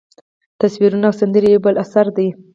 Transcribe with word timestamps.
تصویرونه 0.61 1.05
او 1.09 1.15
سندرې 1.21 1.49
یو 1.53 1.63
بل 1.65 1.75
اثر 1.83 2.05
دی. 2.17 2.27